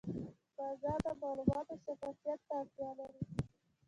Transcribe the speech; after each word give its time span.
بازار 0.57 0.99
د 1.05 1.07
معلوماتو 1.21 1.75
شفافیت 1.85 2.39
ته 2.47 2.53
اړتیا 2.61 2.89
لري. 2.99 3.21